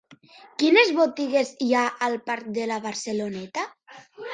Quines 0.63 0.89
botigues 1.01 1.53
hi 1.67 1.69
ha 1.81 1.85
al 2.09 2.19
parc 2.33 2.51
de 2.59 2.69
la 2.75 2.83
Barceloneta? 2.91 3.73